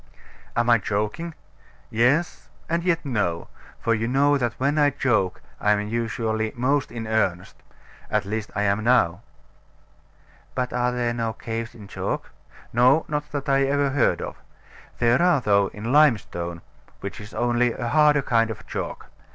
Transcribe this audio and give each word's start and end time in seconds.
Am 0.55 0.67
I 0.67 0.79
joking? 0.79 1.35
Yes, 1.91 2.49
and 2.67 2.83
yet 2.83 3.05
no; 3.05 3.49
for 3.79 3.93
you 3.93 4.07
know 4.07 4.35
that 4.35 4.53
when 4.59 4.79
I 4.79 4.89
joke 4.89 5.43
I 5.59 5.73
am 5.73 5.87
usually 5.87 6.51
most 6.55 6.91
in 6.91 7.05
earnest. 7.05 7.55
At 8.09 8.25
least, 8.25 8.49
I 8.55 8.63
am 8.63 8.83
now. 8.83 9.21
But 10.55 10.71
there 10.71 11.09
are 11.11 11.13
no 11.13 11.33
caves 11.33 11.75
in 11.75 11.87
chalk? 11.87 12.31
No, 12.73 13.05
not 13.07 13.31
that 13.31 13.47
I 13.47 13.61
ever 13.65 13.91
heard 13.91 14.23
of. 14.23 14.37
There 14.97 15.21
are, 15.21 15.39
though, 15.39 15.67
in 15.67 15.91
limestone, 15.91 16.63
which 17.01 17.21
is 17.21 17.35
only 17.35 17.71
a 17.71 17.89
harder 17.89 18.23
kind 18.23 18.49
of 18.49 18.65
chalk. 18.65 19.05